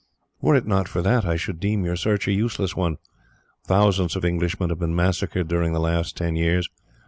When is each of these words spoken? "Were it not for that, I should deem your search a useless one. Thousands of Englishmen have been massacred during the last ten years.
"Were 0.41 0.55
it 0.55 0.65
not 0.65 0.87
for 0.87 1.03
that, 1.03 1.25
I 1.25 1.35
should 1.35 1.59
deem 1.59 1.85
your 1.85 1.95
search 1.95 2.27
a 2.27 2.31
useless 2.31 2.75
one. 2.75 2.97
Thousands 3.65 4.15
of 4.15 4.25
Englishmen 4.25 4.69
have 4.71 4.79
been 4.79 4.95
massacred 4.95 5.47
during 5.47 5.73
the 5.73 5.79
last 5.79 6.17
ten 6.17 6.35
years. 6.35 6.67